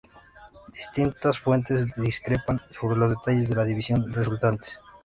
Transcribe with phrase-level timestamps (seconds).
[0.73, 4.79] Distintas fuentes discrepan sobre los detalles de las divisiones resultantes.